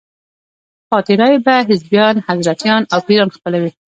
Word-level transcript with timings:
پاتې 0.89 1.13
رایې 1.19 1.39
به 1.45 1.55
حزبیان، 1.69 2.15
حضرتیان 2.27 2.83
او 2.93 2.99
پیران 3.07 3.29
خپلوي. 3.37 3.71